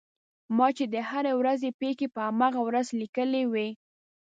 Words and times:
ما 0.57 0.67
چې 0.77 0.85
د 0.93 0.95
هرې 1.09 1.33
ورځې 1.39 1.69
پېښې 1.81 2.07
په 2.15 2.19
هماغه 2.27 2.61
ورځ 2.67 2.87
لیکلې 3.01 3.43
وې. 3.51 3.69